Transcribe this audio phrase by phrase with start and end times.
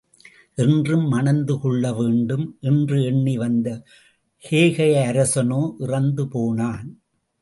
[0.55, 3.83] என்றும், மணந்து கொள்ளவேண்டும், என்று எண்ணி வந்த
[4.43, 6.89] கேகயராசனோ இறந்து போனான்.